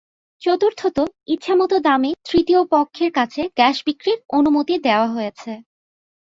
[0.41, 0.97] চতুর্থত,
[1.27, 5.51] ইচ্ছামতো দামে তৃতীয় পক্ষের কাছে গ্যাস বিক্রির অনুমতি দেওয়া হয়েছে।